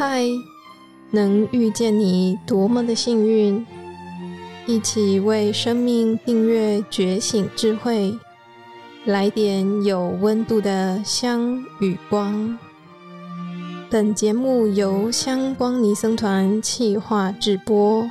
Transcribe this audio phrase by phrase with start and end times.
[0.00, 0.24] 嗨，
[1.10, 3.66] 能遇见你多么的幸运！
[4.66, 8.18] 一起为生命订阅觉醒智慧，
[9.04, 12.58] 来点有温度的香与光。
[13.90, 18.08] 本节目由香光尼僧团企划制播。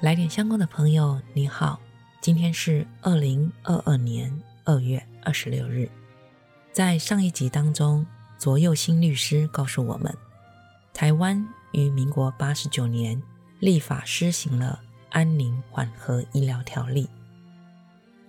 [0.00, 1.78] 来点香光的朋友，你好，
[2.20, 5.88] 今天是二零二二年二月二十六日。
[6.72, 8.04] 在上一集当中，
[8.40, 10.16] 左右新律师告诉我们，
[10.94, 13.22] 台湾于民国八十九年
[13.58, 14.80] 立法施行了
[15.10, 17.06] 安宁缓和医疗条例。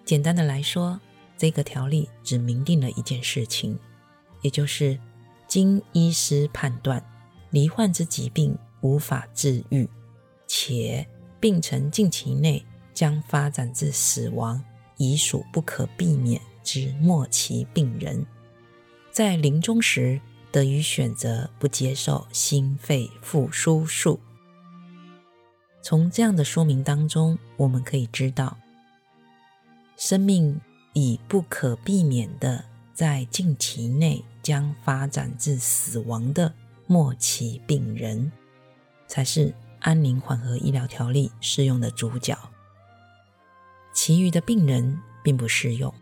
[0.04, 1.00] 简单的来说，
[1.38, 3.80] 这个条例只明定了一件事情，
[4.42, 5.00] 也就是
[5.48, 7.02] 经医师判断
[7.50, 9.90] 罹患之疾病无法治愈，
[10.46, 11.08] 且
[11.40, 12.62] 病程近期内
[12.94, 14.62] 将发展至死亡，
[14.98, 18.26] 已属不可避免之末期病人。
[19.12, 20.22] 在临终时，
[20.54, 24.18] 得以选择不接受心肺复苏术。
[25.82, 28.58] 从这样的说明当中，我们可以知道，
[29.98, 30.62] 生命
[30.94, 36.54] 已不可避免的在近期内将发展至死亡的
[36.88, 38.32] 末期病人，
[39.08, 42.38] 才是安宁缓和医疗条例适用的主角。
[43.92, 45.94] 其余的病人并不适用，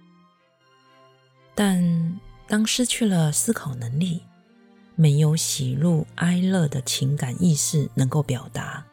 [1.55, 2.19] 但。
[2.49, 4.23] 当失去了思考能力，
[4.95, 8.83] 没有喜怒哀乐的情感意识能够表达，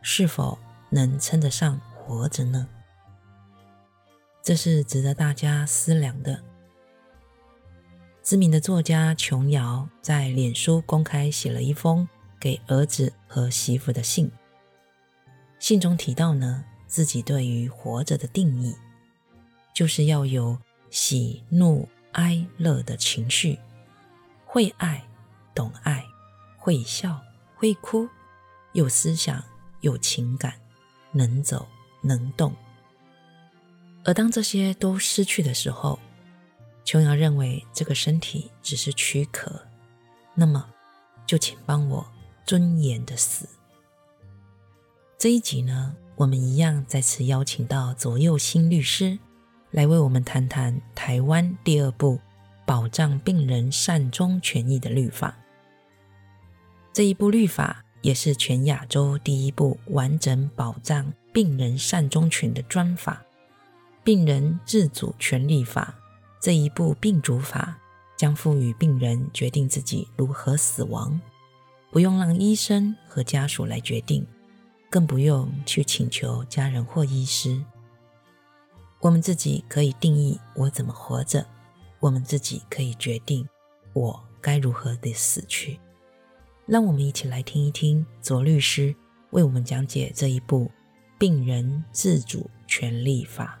[0.00, 0.58] 是否
[0.88, 2.66] 能称得上活着呢？
[4.42, 6.42] 这是值得大家思量的。
[8.22, 12.08] 知名的作家琼瑶在脸书公开写了一封
[12.40, 14.32] 给儿子和媳妇的信，
[15.58, 18.74] 信中提到呢，自己对于活着的定义，
[19.74, 20.56] 就是要有
[20.88, 21.86] 喜怒。
[22.16, 23.58] 哀乐的情绪，
[24.46, 25.06] 会爱，
[25.54, 26.04] 懂爱，
[26.56, 27.20] 会笑，
[27.54, 28.08] 会哭，
[28.72, 29.42] 有思想，
[29.82, 30.54] 有情感，
[31.12, 31.68] 能走，
[32.00, 32.54] 能动。
[34.02, 35.98] 而当这些都失去的时候，
[36.84, 39.66] 琼瑶认为这个身体只是躯壳，
[40.34, 40.66] 那么
[41.26, 42.06] 就请帮我
[42.46, 43.46] 尊严的死。
[45.18, 49.18] 这一集呢，我们一样再次邀请到左右新律师。
[49.76, 52.18] 来为我们谈谈台湾第二部
[52.64, 55.36] 保障病人善终权益的律法。
[56.94, 63.22] 这一部律法也是全亚洲第一部完整保障病人善终权的专法——
[64.02, 65.94] 病人自主权利法。
[66.40, 67.76] 这一部病主法
[68.16, 71.20] 将赋予病人决定自己如何死亡，
[71.90, 74.26] 不用让医生和家属来决定，
[74.88, 77.62] 更不用去请求家人或医师。
[79.06, 81.46] 我们自己可以定义我怎么活着，
[82.00, 83.48] 我们自己可以决定
[83.92, 85.78] 我该如何的死去。
[86.66, 88.92] 让我们一起来听一听左律师
[89.30, 90.64] 为我们讲解这一部
[91.20, 93.60] 《病人自主权利法》。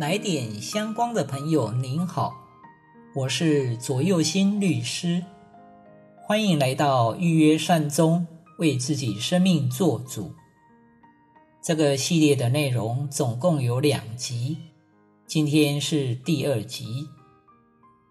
[0.00, 2.34] 来点相关的朋友，您好，
[3.14, 5.22] 我是左右新律师。
[6.28, 8.26] 欢迎来到预约善终，
[8.58, 10.34] 为自己生命做主。
[11.64, 14.58] 这个系列的内容总共有两集，
[15.26, 17.06] 今天是第二集。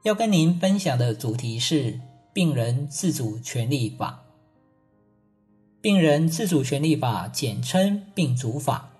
[0.02, 2.00] 要跟您分享的主题是
[2.34, 4.24] 病人自主权利法。
[5.80, 8.94] 病人自主权利法简称病主法，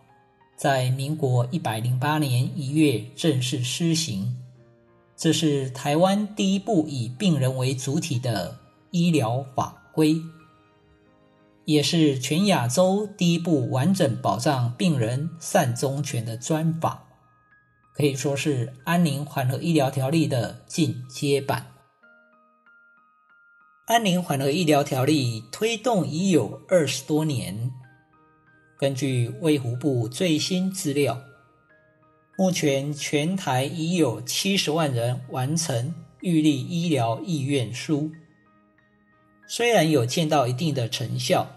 [0.56, 4.38] 在民国一百零八年一月正式施行。
[5.16, 8.67] 这是台湾第一部以病人为主体的。
[8.92, 10.22] 医疗法规，
[11.66, 17.08] 也是全亚洲第一部完整保障病人善终权的专法，
[17.94, 21.68] 可以说是安宁缓和医疗条例的进阶版。
[23.86, 27.72] 安宁缓和医疗条例推动已有二十多年，
[28.78, 31.22] 根据卫福部最新资料，
[32.38, 38.12] 目前全台已有七十万人完成预立医疗意愿书。
[39.48, 41.48] 虽然有见到一定的成效，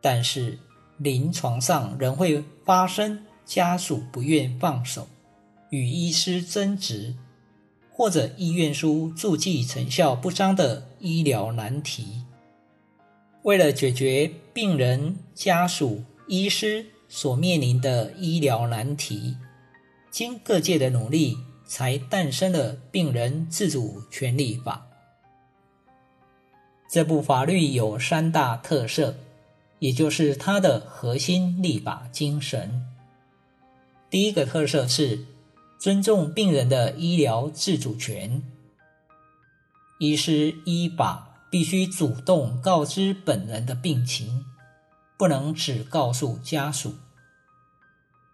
[0.00, 0.58] 但是
[0.98, 5.08] 临床上仍会发生家属不愿放手、
[5.70, 7.14] 与医师争执，
[7.92, 12.24] 或者医院书注记成效不彰的医疗难题。
[13.42, 19.36] 为了解决病人、家属、医师所面临的医疗难题，
[20.10, 24.89] 经各界的努力，才诞生了病人自主权利法。
[26.90, 29.14] 这部法律有三大特色，
[29.78, 32.84] 也就是它的核心立法精神。
[34.10, 35.24] 第一个特色是
[35.78, 38.42] 尊重病人的医疗自主权。
[40.00, 44.44] 医师医法必须主动告知本人的病情，
[45.16, 46.94] 不能只告诉家属。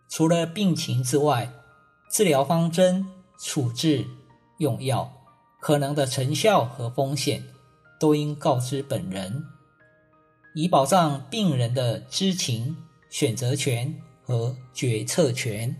[0.08, 1.52] 除了病情之外，
[2.10, 3.06] 治疗方针、
[3.38, 4.06] 处置、
[4.56, 5.12] 用药、
[5.60, 7.42] 可能的成效和风险，
[7.98, 9.44] 都应告知本人，
[10.54, 12.76] 以保障病人的知情、
[13.10, 13.94] 选择权。
[14.28, 15.76] 和决策权，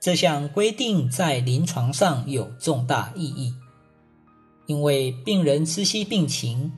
[0.00, 3.54] 这项规定在临床上有重大意义，
[4.66, 6.72] 因为病人知悉病情，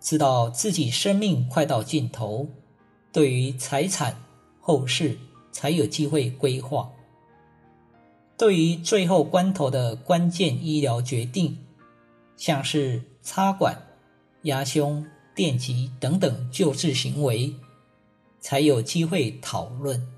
[0.00, 2.48] 知道自己生命快到尽头，
[3.12, 4.16] 对于财产
[4.58, 5.18] 后事
[5.52, 6.90] 才有机会规划。
[8.38, 11.58] 对于最后关头的关键医疗决定，
[12.40, 13.76] 像是插管、
[14.44, 17.54] 压胸、电击等等救治行为。
[18.40, 20.08] 才有机会讨论，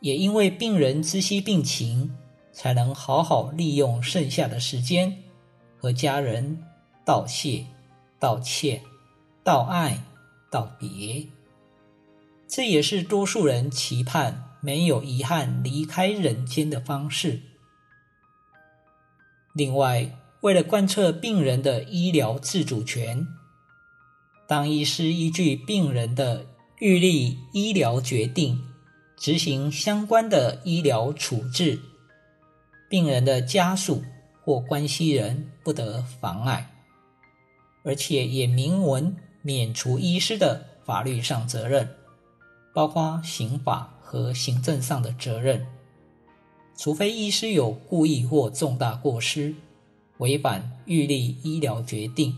[0.00, 2.12] 也因为病人知悉病情，
[2.52, 5.22] 才能好好利用剩下的时间
[5.78, 6.64] 和家人
[7.04, 7.64] 道谢、
[8.18, 8.82] 道歉、
[9.44, 10.02] 道爱、
[10.50, 11.24] 道别。
[12.48, 17.40] 这也是多数人期盼没有遗憾离开人间的方式。
[19.54, 20.10] 另外，
[20.44, 23.26] 为了贯彻病人的医疗自主权，
[24.46, 26.46] 当医师依据病人的。
[26.80, 28.60] 预立医疗决定，
[29.16, 31.78] 执行相关的医疗处置，
[32.90, 34.02] 病人的家属
[34.42, 36.74] 或关系人不得妨碍，
[37.84, 41.88] 而且也明文免除医师的法律上责任，
[42.74, 45.64] 包括刑法和行政上的责任，
[46.76, 49.54] 除非医师有故意或重大过失，
[50.18, 52.34] 违反预立医疗决定，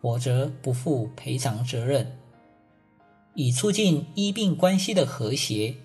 [0.00, 2.18] 否则不负赔偿责任。
[3.34, 5.76] 以促进医病关系的和谐，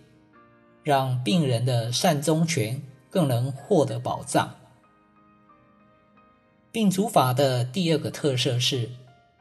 [0.81, 4.55] 让病人的善终权更能获得保障。
[6.71, 8.89] 病主法的第二个特色是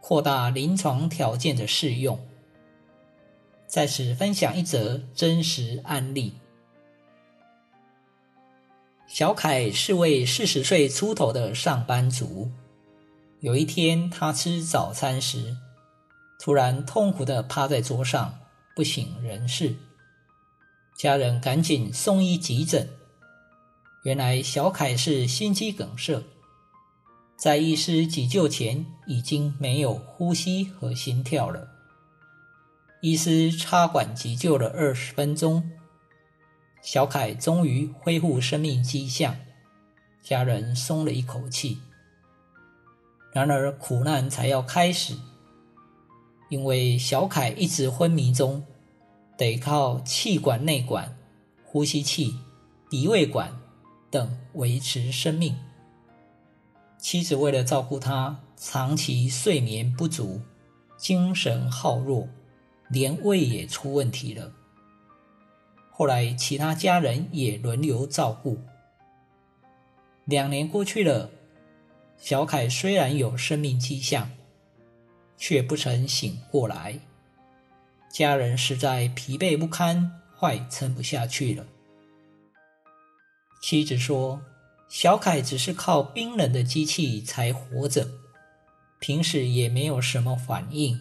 [0.01, 2.19] 扩大临床条件的适用。
[3.67, 6.35] 在此分享一则真实案例：
[9.13, 12.51] 小凯是位四十岁出头的上班族。
[13.41, 15.55] 有一天，他吃早餐时。
[16.41, 18.39] 突然痛苦的趴在桌上，
[18.75, 19.77] 不省人事。
[20.97, 22.89] 家人赶紧送医急诊。
[24.05, 26.23] 原来小凯是心肌梗塞，
[27.37, 31.69] 在医师急救前已经没有呼吸和心跳了。
[33.03, 35.71] 医师插管急救了二十分钟，
[36.83, 39.37] 小凯终于恢复生命迹象，
[40.21, 41.79] 家人松了一口气。
[43.33, 45.15] 然而苦难才要开始。
[46.49, 48.67] 因为小凯一直昏迷中，
[49.39, 51.17] 得靠气管内管、
[51.65, 52.37] 呼吸器、
[52.91, 53.57] 鼻胃管
[54.11, 55.57] 等维持生命。
[56.99, 60.43] 妻子为了照顾他，长期睡眠不足，
[60.99, 62.29] 精神耗弱，
[62.91, 64.53] 连胃也出问题了。
[66.03, 68.59] 后来其他家人也轮流照顾。
[70.25, 71.31] 两年过去了，
[72.19, 74.29] 小凯虽然有生命迹象。
[75.37, 76.99] 却不曾醒过来，
[78.13, 81.65] 家人实在疲惫不堪，快撑不下去了。
[83.61, 84.41] 妻子说
[84.89, 88.09] ：“小凯只是靠冰冷的机器才活着，
[88.99, 91.01] 平时也没有什么反应，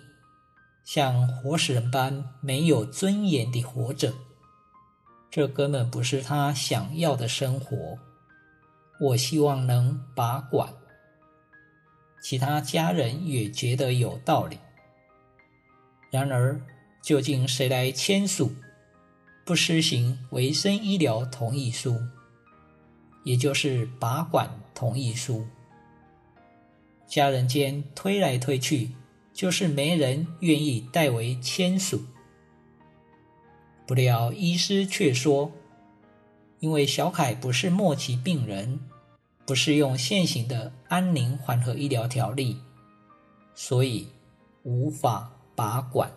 [0.83, 4.13] 像活死人般没有尊严地活着，
[5.31, 7.97] 这根本不是他想要的生活。
[8.99, 10.71] 我希望能拔管。”
[12.21, 14.59] 其他家人也觉得有道理。
[16.11, 16.61] 然而，
[17.01, 18.53] 究竟谁来签署
[19.43, 21.99] 不施行维生医疗同意书，
[23.23, 25.47] 也就是拔管同意书？
[27.07, 28.91] 家人间推来推去，
[29.33, 32.03] 就是没人愿意代为签署。
[33.85, 35.51] 不料，医师却说
[36.59, 38.79] ：“因为小凯不是末期病人。”
[39.43, 42.61] 不适用现行的安宁缓和医疗条例，
[43.53, 44.07] 所以
[44.63, 46.09] 无法拔管。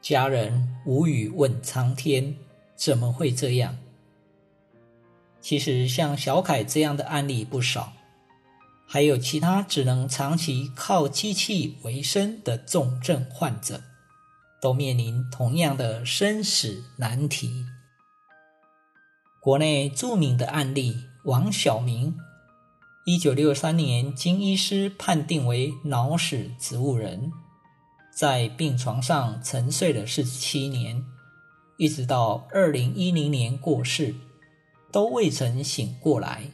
[0.00, 2.34] 家人无语问苍天：
[2.74, 3.76] 怎么会这样？
[5.40, 7.92] 其实像小凯这样的案例不少，
[8.84, 13.82] 还有其他只能长期靠机器为生的重症患者，
[14.60, 17.64] 都面临同样的生死难题。
[19.40, 21.06] 国内著名的案例。
[21.26, 22.16] 王小明，
[23.04, 27.32] 一九六三年经医师判定为脑死植物人，
[28.14, 31.04] 在病床上沉睡了四十七年，
[31.78, 34.14] 一直到二零一零年过世，
[34.92, 36.44] 都未曾醒过来，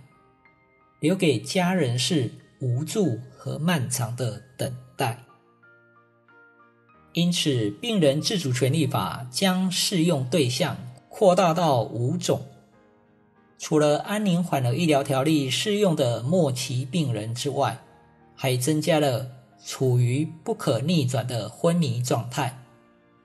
[1.00, 2.30] 留给家人是
[2.62, 5.22] 无助和漫长的等待。
[7.14, 10.76] 因此，病人自主权利法将适用对象
[11.10, 12.46] 扩大到五种，
[13.58, 17.82] 除了安宁缓和医疗条例适用的末期病人之外，
[18.34, 19.30] 还增加了
[19.62, 22.64] 处于不可逆转的昏迷状态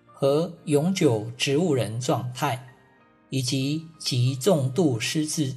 [0.06, 2.68] 和永久植物人状态，
[3.30, 5.56] 以及极重度失智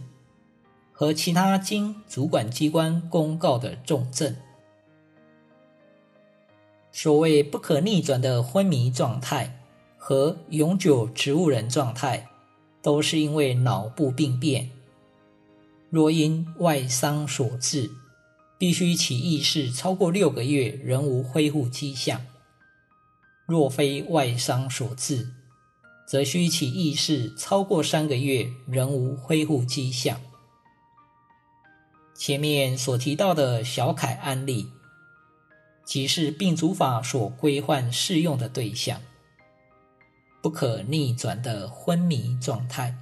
[0.93, 4.37] 和其他经主管机关公告的重症。
[6.93, 9.63] 所谓不可逆转的昏迷状态
[9.97, 12.29] 和永久植物人状态，
[12.83, 14.71] 都是因为脑部病变。
[15.89, 17.91] 若因外伤所致，
[18.59, 22.19] 必须起意识超过六个月仍无恢复迹象；
[23.47, 25.29] 若非外伤所致，
[26.07, 30.21] 则需起意识超过三个月仍无恢复迹象。
[32.17, 34.67] 前面所提到的小凯案例。
[35.91, 39.01] 即是病主法所规范适用的对象，
[40.41, 42.95] 不可逆转的昏迷状态。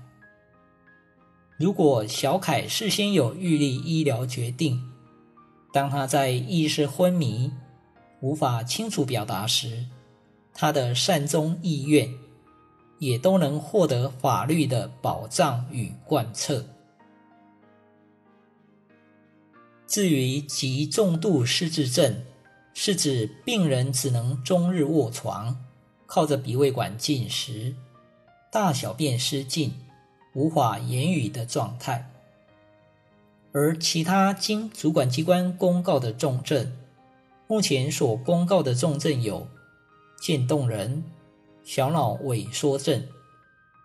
[1.58, 4.90] 如果小凯事先有预立医疗决定，
[5.70, 7.52] 当他在意识昏迷、
[8.20, 9.84] 无法清楚表达时，
[10.54, 12.14] 他的善终意愿
[13.00, 16.64] 也都能获得法律的保障与贯彻。
[19.86, 22.24] 至于极重度失智症，
[22.80, 25.64] 是指病人只能终日卧床，
[26.06, 27.74] 靠着鼻胃管进食，
[28.52, 29.74] 大小便失禁，
[30.32, 32.08] 无法言语的状态。
[33.50, 36.72] 而其他经主管机关公告的重症，
[37.48, 39.48] 目前所公告的重症有
[40.20, 41.02] 渐冻人、
[41.64, 43.08] 小脑萎缩症、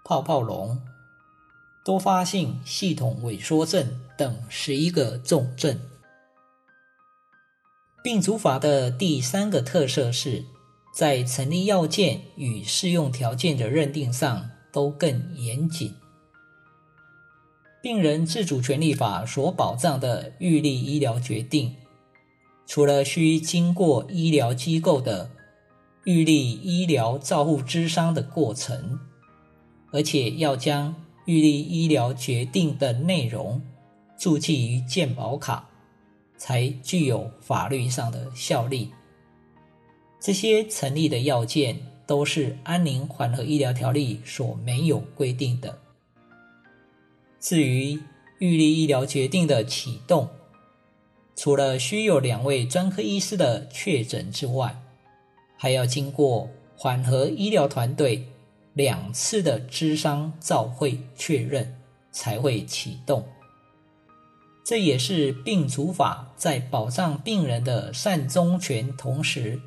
[0.06, 0.80] 泡泡龙、
[1.84, 5.80] 多发性系统萎缩症等十一个重症。
[8.04, 10.44] 病主法的第三个特色是，
[10.94, 15.94] 在成立要件与适用条件的认定上都更严谨。
[17.82, 21.78] 病人自主权利法所保障的预立医疗决定，
[22.68, 25.32] 除了需经过医疗机构的
[26.04, 29.00] 预立医疗照护之商的过程，
[29.94, 30.94] 而且要将
[31.26, 33.62] 预立医疗决定的内容
[34.18, 35.70] 注记于健保卡。
[36.46, 38.92] 才具有法律上的效力。
[40.20, 45.80] 这些成立的要件都是安宁缓和医疗条例所没有规定的。
[47.40, 47.98] 至于
[48.40, 50.28] 预立医疗决定的启动，
[51.34, 54.78] 除了需有两位专科医师的确诊之外，
[55.56, 58.28] 还要经过缓和医疗团队
[58.74, 61.80] 两次的咨商照会确认，
[62.12, 63.26] 才会启动。
[64.64, 69.62] 这也是病主法在保障病人的善终权同时，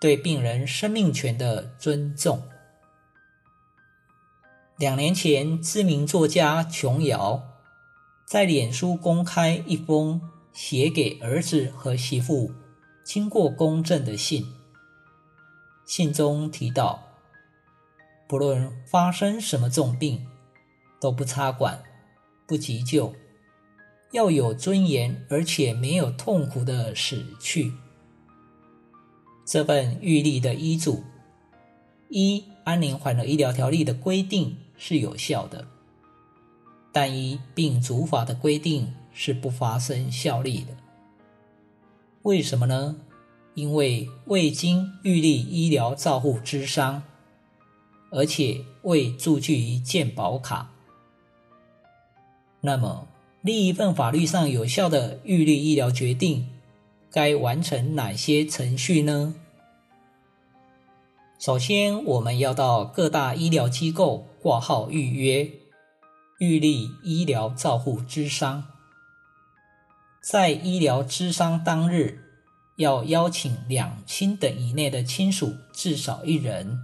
[0.00, 2.42] 对病人生命权的尊重。
[4.76, 7.40] 两年前，知名作家琼瑶
[8.26, 10.20] 在脸书公开一封
[10.52, 12.52] 写给儿子和媳妇
[13.04, 14.52] 经过公证的信，
[15.86, 17.04] 信中提到，
[18.26, 20.26] 不论发生什么重病，
[21.00, 21.80] 都不插管，
[22.48, 23.14] 不急救。
[24.12, 27.72] 要有尊严，而且没有痛苦的死去。
[29.46, 31.02] 这份预立的医嘱，
[32.10, 35.66] 依安宁缓和医疗条例的规定是有效的，
[36.92, 40.76] 但依病主法的规定是不发生效力的。
[42.22, 42.96] 为什么呢？
[43.54, 47.02] 因为未经预立医疗照护之伤，
[48.10, 50.70] 而且未注具于健保卡，
[52.60, 53.08] 那么。
[53.42, 56.48] 另一份法律上有效的预立医疗决定，
[57.10, 59.34] 该完成哪些程序呢？
[61.40, 65.50] 首先，我们要到各大医疗机构挂号预约
[66.38, 68.62] 预立医疗照护之商，
[70.22, 72.20] 在医疗之商当日，
[72.76, 76.78] 要邀请两亲等以内的亲属至少一人，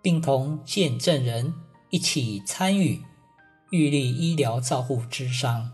[0.00, 1.52] 并同见证人
[1.90, 3.02] 一起参与。
[3.70, 5.70] 预立医疗照护之商，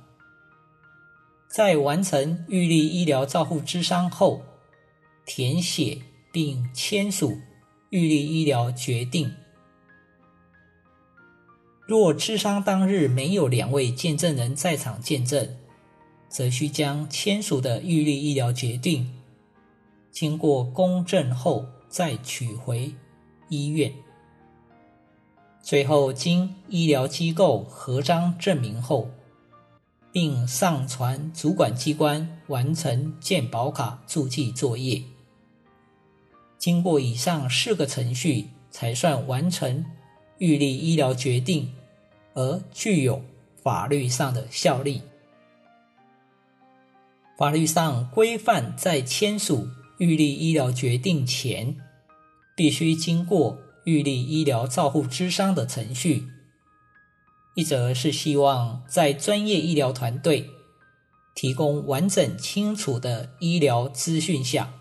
[1.49, 4.43] 在完成预立医疗照护之商后，
[5.25, 7.39] 填写并签署
[7.89, 9.35] 预立医疗决定。
[11.87, 15.57] 若智商当日没有两位见证人在场见证，
[16.29, 19.11] 则需将签署的预立医疗决定
[20.11, 22.93] 经过公证后再取回
[23.49, 23.93] 医院。
[25.67, 29.11] 最后经医疗机构核章证明后，
[30.13, 35.03] 并上传主管机关完成健保卡注记作业。
[36.57, 39.85] 经过以上四个程序，才算完成
[40.39, 41.73] 预立医疗决定，
[42.35, 43.21] 而具有
[43.61, 45.03] 法律上的效力。
[47.37, 49.67] 法律上规范，在签署
[49.99, 51.77] 预立医疗决定前，
[52.55, 56.29] 必须经过预立医疗照护之商的程序。
[57.55, 60.51] 一则是希望在专业医疗团队
[61.35, 64.75] 提供完整清楚的医疗资讯下，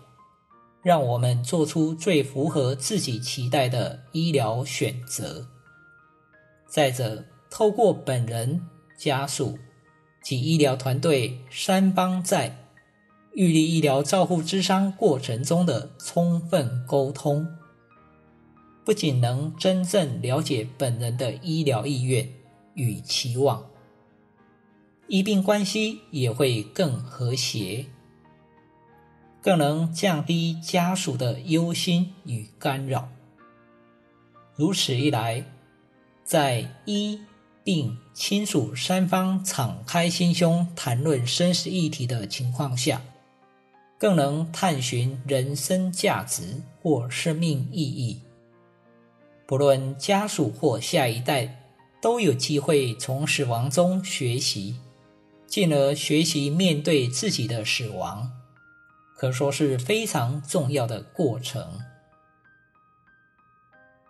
[0.82, 5.46] 让我们做出最符合自己期待的医疗选择。
[6.68, 8.60] 再者，透过本人
[8.98, 9.58] 家属。
[10.26, 12.66] 及医疗团队三方在
[13.34, 17.46] 预立医疗照护之商过程中的充分沟通，
[18.86, 22.30] 不仅能真正了解本人的医疗意愿
[22.74, 23.66] 与期望，
[25.08, 27.86] 医病关系也会更和谐，
[29.42, 33.08] 更能降低家属的忧心与干扰。
[34.54, 35.44] 如此一来，
[36.22, 37.18] 在医
[37.64, 43.02] 病亲属三方敞开心胸谈论生死议题的情况下，
[43.98, 48.20] 更能探寻人生价值或生命意义。
[49.46, 51.70] 不论家属或下一代，
[52.02, 54.76] 都有机会从死亡中学习，
[55.46, 58.30] 进而学习面对自己的死亡，
[59.16, 61.80] 可说是非常重要的过程。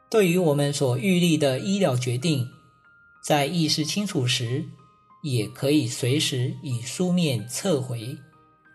[0.08, 2.48] 对于我们所预立的医疗决定。
[3.26, 4.64] 在意识清楚时，
[5.24, 8.16] 也可以随时以书面撤回，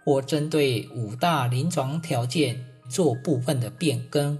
[0.03, 4.37] 或针对五大临床条件做部分的变更。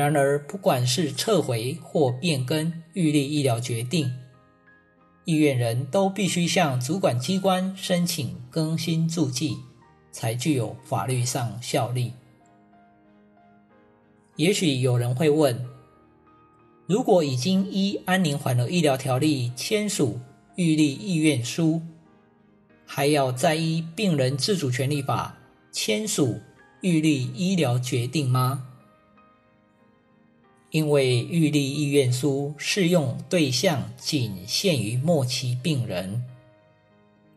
[0.00, 4.10] 然而，不管是撤回或变更预立医疗决定，
[5.26, 9.58] 意愿人都必须向主管机关申请更新注记，
[10.10, 12.14] 才具有法律上效力。
[14.36, 15.66] 也许有人会问。
[16.86, 20.18] 如果已经依安宁缓和医疗条例签署
[20.56, 21.82] 预立意愿书，
[22.86, 25.36] 还要再依病人自主权利法
[25.70, 26.40] 签署
[26.80, 28.69] 预立医疗决定吗？
[30.70, 36.24] 因为预立意愿书适用对象仅限于末期病人，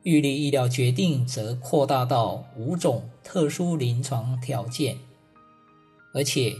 [0.03, 4.97] 预立医疗决定则扩大到五种特殊临床条件，
[6.13, 6.55] 而且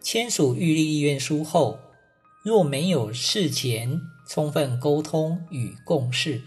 [0.00, 1.78] 签署预立意愿书后。
[2.42, 6.42] 若没有事前充分沟通与共识，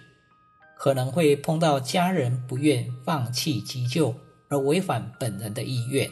[0.78, 4.14] 可能会碰到家人不愿放弃急救
[4.48, 6.08] 而违反本人的意愿，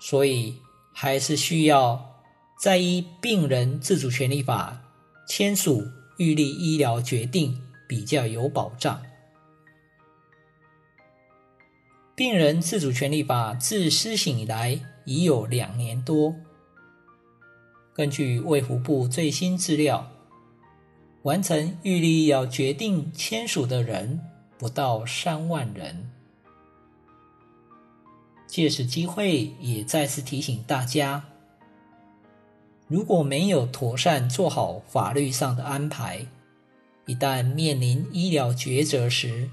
[0.00, 0.56] 所以
[0.92, 2.09] 还是需要
[2.60, 4.82] 在依病人自主权利法
[5.26, 5.82] 签署
[6.18, 9.00] 预立医疗决定比较有保障。
[12.14, 16.34] 病人自主权利法自施行以来已有两年多。
[17.94, 20.12] 根据卫福部最新资料，
[21.22, 24.20] 完成预立要决定签署的人
[24.58, 26.10] 不到三万人。
[28.46, 31.29] 借此机会，也再次提醒大家：
[32.90, 36.26] 如果没有妥善做好法律上的安排，
[37.06, 39.48] 一旦面临医疗抉择时，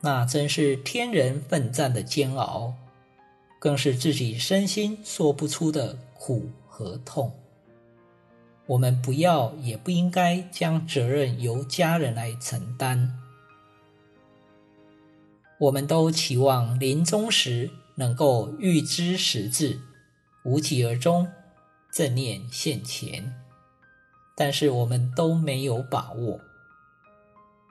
[0.00, 2.74] 那真是天人奋战的煎熬，
[3.58, 5.98] 更是自己身心说不出的。
[6.20, 7.32] 苦和痛，
[8.66, 13.16] 我们不要也不应该将责任由家人来承担。
[15.58, 19.80] 我们都期望临终时能够预知时至，
[20.44, 21.28] 无疾而终，
[21.90, 23.34] 正念现前，
[24.36, 26.40] 但是我们都没有把握。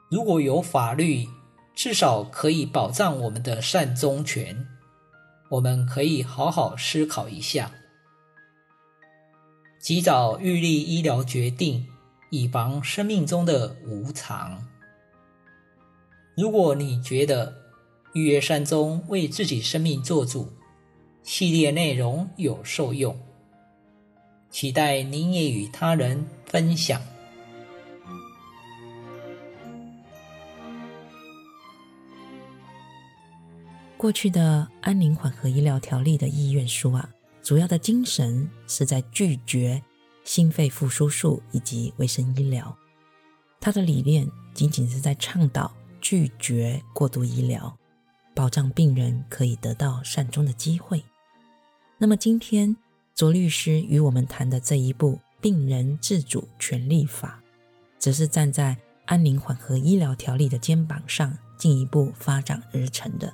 [0.10, 1.27] 如果有法律，
[1.75, 4.67] 至少可以保障我们的善终权，
[5.49, 7.71] 我们可以好好思考一下。
[9.80, 11.88] 及早预立医疗决定，
[12.32, 14.67] 以防生命中的无常。
[16.36, 17.56] 如果你觉得
[18.13, 20.51] 预约善终为自己生命做主
[21.23, 23.17] 系列内容有受用，
[24.60, 27.00] 期待您也与他人分享。
[33.96, 37.08] 过去的安宁缓和医疗条例的意愿书啊。
[37.43, 39.80] 主要的精神是在拒绝
[40.24, 42.76] 心肺复苏术以及卫生医疗，
[43.62, 47.78] 他的理念仅仅是在倡导拒绝过度医疗，
[48.34, 51.04] 保障病人可以得到善终的机会。
[52.00, 52.76] 那么今天
[53.17, 57.41] 卓律师与我们谈的这一部《病人自主权利法》，
[57.97, 63.34] 则是站在安宁缓和医疗条例的肩膀上进一步发展而成的。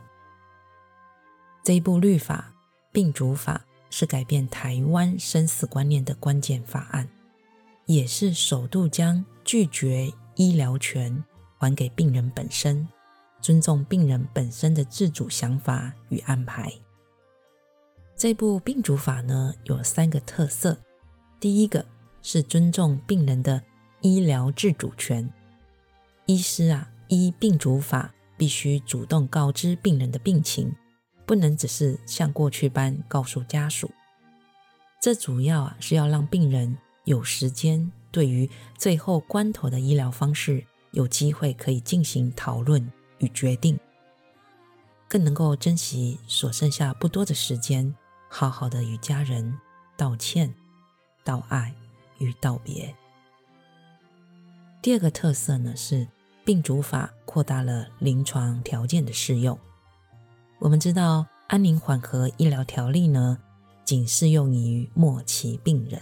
[1.66, 2.54] 这一部律法
[2.94, 7.10] 《病主法》是改变台湾生死观念的关键法案，
[7.86, 11.22] 也是首度将拒绝医疗权
[11.58, 12.88] 还给病人本身，
[13.42, 16.72] 尊重病人本身的自主想法与安排。
[18.24, 20.78] 这部病主法呢有三个特色，
[21.42, 21.86] 第一个
[22.22, 23.62] 是尊重病人的
[24.00, 25.30] 医疗自主权，
[26.26, 30.74] 医师啊依病主法必须主动告知病人的病情。
[31.26, 33.92] 不能只是像过去般告诉家属，
[35.02, 43.78] 这主要啊是要让病人有时间对于最后关头的医疗方式有机会可以进行讨论与决定，
[45.10, 47.94] 更能够珍惜所剩下不多的时间，
[48.36, 49.60] 好好的与家人
[49.96, 50.52] 道歉、
[51.24, 51.72] 道爱
[52.18, 52.92] 与道别。
[54.82, 56.08] 第二个特色呢是
[56.44, 59.56] 病主法扩大了临床条件的适用。
[60.58, 63.38] 我们知道，安宁缓和医疗条例呢，
[63.86, 66.02] 仅适用于末期病人，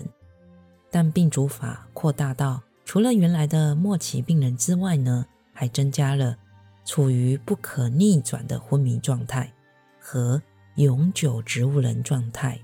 [0.89, 6.37] 但病主法扩大到除了原来的末期病人之外呢，还增加了
[6.85, 9.51] 处于不可逆转的昏迷状态
[9.99, 10.41] 和
[10.81, 12.59] 永久植物人状态，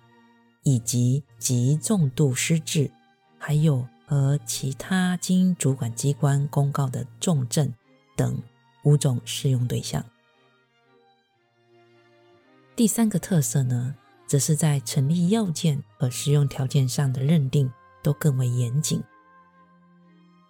[0.64, 2.90] 以及极重度失智，
[3.38, 7.72] 还有和其他经主管机关公告的重症
[8.16, 8.42] 等
[8.84, 10.04] 五种适用对象。
[12.76, 19.04] 第三个特色呢，则是在成立要件和适用条件上的认定都更为严谨。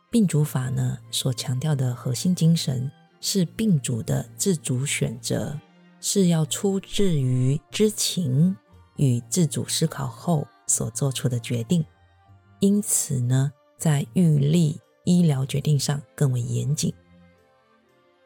[0.10, 5.60] 病主法呢所强调的核心精神是病主的自主选择，
[6.00, 8.56] 是要出自于知情
[8.96, 11.86] 与自主思考后所做出的决定。
[12.60, 16.94] 因此呢，在预立医疗决定上更为严谨。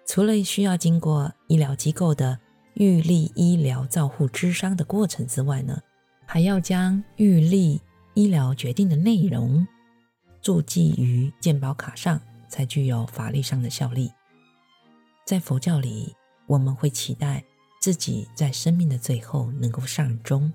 [0.06, 2.40] 除了需要经过医疗机构的。
[2.76, 5.78] 预立医疗照护之商的过程之外呢，
[6.26, 7.82] 还要将预立
[8.14, 9.68] 医疗决定的内容
[10.42, 14.10] 注记于健保卡上，才具有法律上的效力。
[15.26, 16.16] 在佛教里，
[16.48, 17.44] 我们会期待
[17.82, 20.54] 自己在生命的最后能够善终，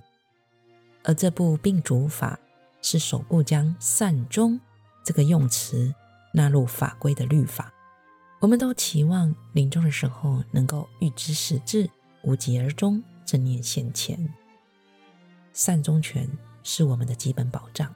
[1.02, 2.38] 而这部病主法
[2.80, 4.58] 是首部将善终
[5.04, 5.92] 这个用词
[6.32, 7.70] 纳入法规的律法。
[8.40, 11.90] 我们都期望临终的时候能够预知时至。
[12.22, 14.34] 无疾而终，正念现前。
[15.52, 16.28] 善终权
[16.64, 17.94] 是我们的基本保障。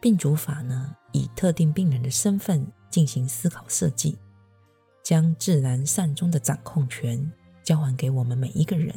[0.00, 4.18] 病主法呢，以特定病人的身份进行思考设计，
[5.04, 7.32] 将自然善终的掌控权
[7.64, 8.94] 交还给我们每一个人。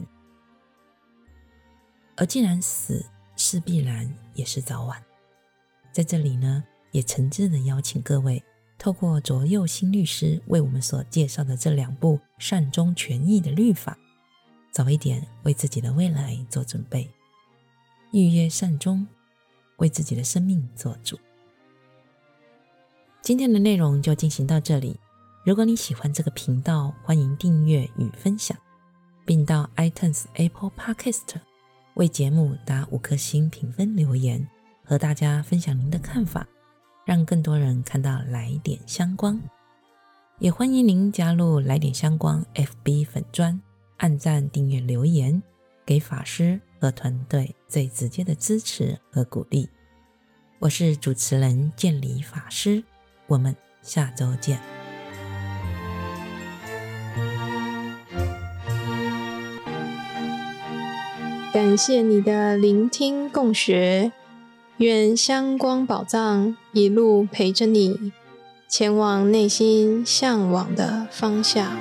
[2.17, 5.03] 而既然死是必然，也是早晚。
[5.91, 8.43] 在这里呢，也诚挚的邀请各位，
[8.77, 13.97] 透过左右新律师为我们所介绍的这两部善终权益的律法。
[14.71, 17.09] 早一点为自己的未来做准备，
[18.11, 19.07] 预约善终，
[19.77, 21.19] 为自己的生命做主。
[23.21, 24.99] 今天的内容就进行到这里。
[25.47, 28.57] 如果你喜欢这个频道，欢迎订阅与分享，
[29.25, 31.35] 并到 iTunes Apple Podcast
[31.93, 34.45] 为节目打五颗星评分留言，
[34.83, 36.45] 和大家分享您的看法，
[37.05, 39.41] 让更多人看到来点相关。
[40.39, 43.57] 也欢迎您加入来点相关 FB 粉砖。
[43.99, 45.41] 按赞、订阅、留言，
[45.85, 49.69] 给法师和团队最直接的支持和鼓励。
[50.59, 52.83] 我是主持人建理法师，
[53.27, 54.76] 我们下周见。
[61.57, 64.11] 感谢你的聆听共学，
[64.77, 68.11] 愿香光宝藏一路陪着你，
[68.67, 71.75] 前往内心向往的方向。